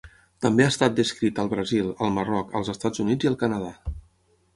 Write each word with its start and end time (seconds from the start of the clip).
També 0.43 0.63
ha 0.63 0.69
estat 0.71 0.95
descrita 0.99 1.43
al 1.43 1.51
Brasil, 1.51 1.91
al 2.05 2.13
Marroc, 2.15 2.57
als 2.61 2.73
Estats 2.75 3.05
Units 3.05 3.29
i 3.29 3.31
al 3.33 3.37
Canadà. 3.43 3.71